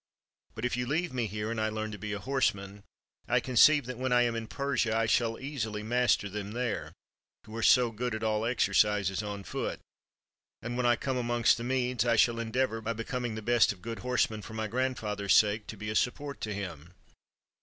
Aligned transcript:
But 0.55 0.65
if 0.65 0.75
you 0.75 0.87
leave 0.87 1.13
me 1.13 1.27
here, 1.27 1.51
and 1.51 1.61
I 1.61 1.69
learn 1.69 1.91
to 1.91 1.97
be 1.99 2.11
a 2.11 2.17
horseman, 2.17 2.81
I 3.27 3.39
conceive 3.39 3.85
that 3.85 3.99
when 3.99 4.11
I 4.11 4.23
am 4.23 4.35
in 4.35 4.47
Persia, 4.47 4.97
I 4.97 5.05
shall 5.05 5.39
easily 5.39 5.83
master 5.83 6.27
them 6.27 6.53
there, 6.53 6.93
who 7.45 7.55
are 7.55 7.61
so 7.61 7.91
good 7.91 8.15
at 8.15 8.23
all 8.23 8.43
exercises 8.43 9.21
on 9.21 9.43
foot; 9.43 9.79
and 10.59 10.75
when 10.75 10.87
I 10.87 10.95
come 10.95 11.17
amongst 11.17 11.57
the 11.57 11.63
Medes, 11.63 12.03
I 12.03 12.15
shall 12.15 12.39
endeavor 12.39 12.81
by 12.81 12.93
becoming 12.93 13.35
the 13.35 13.43
best 13.43 13.71
of 13.71 13.83
good 13.83 13.99
horsemen 13.99 14.41
for 14.41 14.55
my 14.55 14.65
grand 14.65 14.97
father's 14.97 15.35
sake, 15.35 15.67
to 15.67 15.77
be 15.77 15.91
a 15.91 15.95
support 15.95 16.41
to 16.41 16.51
him." 16.55 16.95